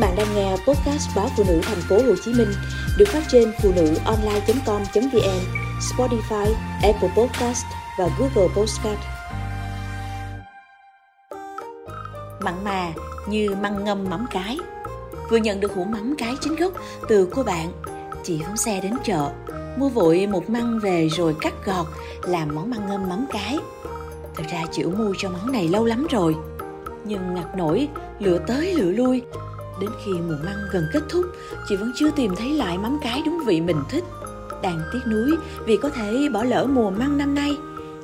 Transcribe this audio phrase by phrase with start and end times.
[0.00, 2.52] bạn đang nghe podcast báo phụ nữ thành phố Hồ Chí Minh
[2.98, 5.40] được phát trên phụ nữ online.com.vn,
[5.80, 7.64] Spotify, Apple Podcast
[7.98, 8.98] và Google Podcast.
[12.40, 12.92] Mặn mà
[13.28, 14.58] như măng ngâm mắm cái.
[15.30, 16.72] Vừa nhận được hũ mắm cái chính gốc
[17.08, 17.72] từ cô bạn,
[18.24, 19.30] chị phóng xe đến chợ,
[19.76, 21.86] mua vội một măng về rồi cắt gọt
[22.22, 23.58] làm món măng ngâm mắm cái.
[24.36, 26.36] Thật ra chị mua cho món này lâu lắm rồi,
[27.04, 27.88] nhưng ngặt nổi
[28.18, 29.22] lửa tới lửa lui
[29.80, 31.26] Đến khi mùa măng gần kết thúc,
[31.68, 34.04] chị vẫn chưa tìm thấy lại mắm cái đúng vị mình thích.
[34.62, 35.30] Đang tiếc nuối
[35.66, 37.56] vì có thể bỏ lỡ mùa măng năm nay,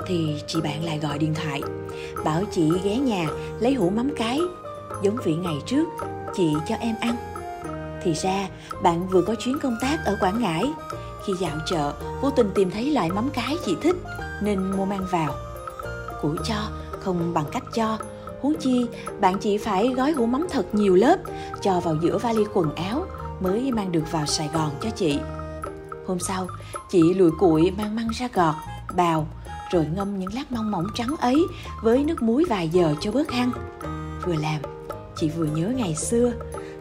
[0.06, 1.62] thì chị bạn lại gọi điện thoại,
[2.24, 3.26] bảo chị ghé nhà
[3.60, 4.40] lấy hũ mắm cái,
[5.02, 5.84] giống vị ngày trước,
[6.36, 7.16] chị cho em ăn.
[8.02, 8.48] Thì ra,
[8.82, 10.72] bạn vừa có chuyến công tác ở Quảng Ngãi.
[11.26, 13.96] Khi dạo chợ, vô tình tìm thấy loại mắm cái chị thích,
[14.42, 15.34] nên mua mang vào.
[16.22, 16.68] Của cho
[17.00, 17.98] không bằng cách cho,
[18.40, 18.86] huống chi
[19.20, 21.16] bạn chỉ phải gói hũ mắm thật nhiều lớp
[21.62, 23.06] cho vào giữa vali quần áo
[23.40, 25.18] mới mang được vào Sài Gòn cho chị.
[26.06, 26.46] Hôm sau,
[26.90, 28.54] chị lùi cụi mang măng ra gọt,
[28.96, 29.26] bào,
[29.70, 31.46] rồi ngâm những lát măng mỏng trắng ấy
[31.82, 33.50] với nước muối vài giờ cho bớt hăng.
[34.26, 34.60] Vừa làm,
[35.16, 36.32] chị vừa nhớ ngày xưa,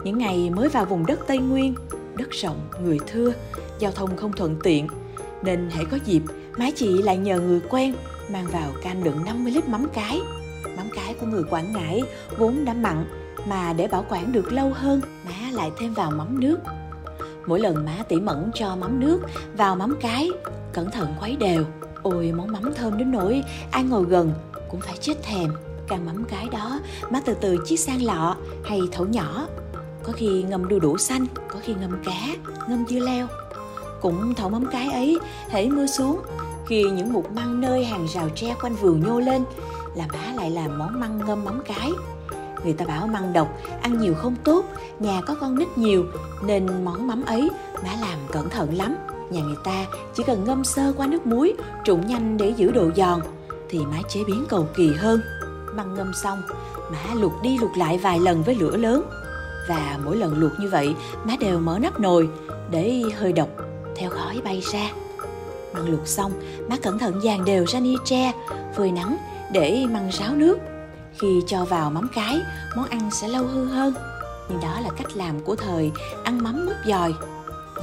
[0.03, 1.75] những ngày mới vào vùng đất Tây Nguyên,
[2.15, 3.33] đất rộng, người thưa,
[3.79, 4.87] giao thông không thuận tiện,
[5.43, 6.21] nên hãy có dịp,
[6.57, 7.95] má chị lại nhờ người quen
[8.29, 10.21] mang vào can đựng 50 lít mắm cái.
[10.77, 12.03] Mắm cái của người Quảng Ngãi
[12.37, 13.05] vốn đã mặn
[13.45, 16.57] mà để bảo quản được lâu hơn, má lại thêm vào mắm nước.
[17.45, 19.19] Mỗi lần má tỉ mẩn cho mắm nước
[19.57, 20.29] vào mắm cái,
[20.73, 21.63] cẩn thận khuấy đều,
[22.03, 24.33] ôi món mắm thơm đến nỗi ai ngồi gần
[24.69, 25.51] cũng phải chết thèm.
[25.87, 26.79] Càng mắm cái đó,
[27.09, 29.47] má từ từ chiết sang lọ hay thấu nhỏ,
[30.03, 33.27] có khi ngâm đu đủ xanh, có khi ngâm cá, ngâm dưa leo.
[34.01, 35.19] Cũng thấu mắm cái ấy,
[35.49, 36.21] hễ mưa xuống,
[36.67, 39.43] khi những mục măng nơi hàng rào tre quanh vườn nhô lên
[39.95, 41.91] là má lại làm món măng ngâm mắm cái.
[42.63, 44.65] Người ta bảo măng độc, ăn nhiều không tốt,
[44.99, 46.05] nhà có con nít nhiều,
[46.45, 47.49] nên món mắm ấy
[47.83, 48.95] má làm cẩn thận lắm.
[49.29, 49.85] Nhà người ta
[50.15, 53.19] chỉ cần ngâm sơ qua nước muối, trụng nhanh để giữ độ giòn,
[53.69, 55.21] thì má chế biến cầu kỳ hơn.
[55.75, 56.41] Măng ngâm xong,
[56.91, 59.03] má luộc đi luộc lại vài lần với lửa lớn.
[59.69, 62.29] Và mỗi lần luộc như vậy, má đều mở nắp nồi
[62.71, 63.49] để hơi độc,
[63.95, 64.89] theo khói bay ra.
[65.73, 66.31] Măng luộc xong,
[66.69, 68.31] má cẩn thận dàn đều ra ni tre,
[68.75, 69.17] phơi nắng
[69.51, 70.57] để măng ráo nước
[71.19, 72.41] khi cho vào mắm cái,
[72.75, 73.93] món ăn sẽ lâu hư hơn.
[74.49, 75.91] Nhưng đó là cách làm của thời
[76.23, 77.13] ăn mắm mướp giòi.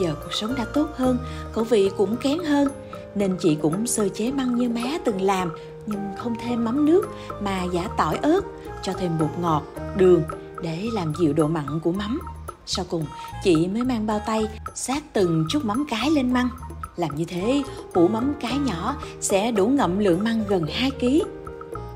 [0.00, 1.18] Giờ cuộc sống đã tốt hơn,
[1.52, 2.68] khẩu vị cũng kén hơn,
[3.14, 5.50] nên chị cũng sơ chế măng như má từng làm,
[5.86, 7.02] nhưng không thêm mắm nước
[7.40, 8.40] mà giả tỏi ớt,
[8.82, 9.62] cho thêm bột ngọt,
[9.96, 10.22] đường
[10.62, 12.20] để làm dịu độ mặn của mắm.
[12.66, 13.06] Sau cùng,
[13.44, 16.48] chị mới mang bao tay sát từng chút mắm cái lên măng.
[16.96, 17.62] Làm như thế,
[17.94, 21.41] hũ mắm cái nhỏ sẽ đủ ngậm lượng măng gần 2 kg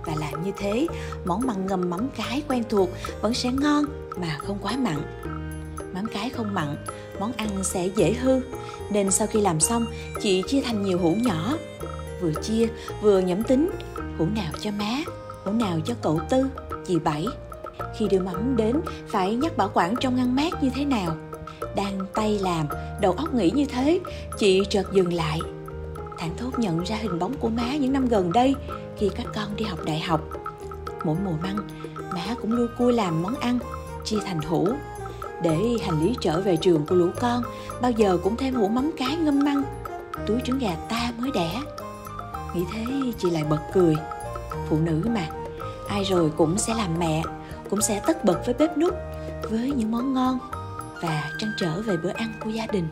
[0.07, 0.87] và làm như thế.
[1.25, 2.91] Món măng ngâm mắm cái quen thuộc
[3.21, 3.85] vẫn sẽ ngon
[4.17, 5.03] mà không quá mặn.
[5.95, 6.77] Mắm cái không mặn,
[7.21, 8.41] món ăn sẽ dễ hư.
[8.91, 9.87] Nên sau khi làm xong,
[10.21, 11.55] chị chia thành nhiều hũ nhỏ.
[12.21, 12.69] Vừa chia,
[13.03, 13.71] vừa nhẩm tính.
[14.19, 15.03] Hũ nào cho má,
[15.45, 16.47] hũ nào cho cậu tư
[16.87, 17.27] chị bảy.
[17.99, 18.77] Khi đưa mắm đến,
[19.09, 21.17] phải nhắc bảo quản trong ngăn mát như thế nào.
[21.77, 22.67] Đang tay làm,
[23.01, 24.01] đầu óc nghĩ như thế,
[24.39, 25.41] chị chợt dừng lại
[26.19, 28.55] thản thốt nhận ra hình bóng của má những năm gần đây
[28.97, 30.21] khi các con đi học đại học.
[31.05, 31.59] Mỗi mùa măng,
[32.15, 33.59] má cũng lui cui làm món ăn,
[34.05, 34.69] chia thành hũ.
[35.43, 37.43] Để hành lý trở về trường của lũ con,
[37.81, 39.63] bao giờ cũng thêm hũ mắm cá ngâm măng.
[40.27, 41.63] Túi trứng gà ta mới đẻ.
[42.55, 42.85] Nghĩ thế
[43.19, 43.97] chị lại bật cười.
[44.69, 45.27] Phụ nữ mà,
[45.89, 47.23] ai rồi cũng sẽ làm mẹ,
[47.71, 48.95] cũng sẽ tất bật với bếp nút,
[49.51, 50.39] với những món ngon
[51.03, 52.89] và trăn trở về bữa ăn của gia đình.